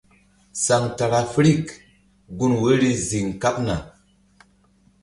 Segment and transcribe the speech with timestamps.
[0.65, 3.75] Centrafirikgun woyri ziŋ kaɓna.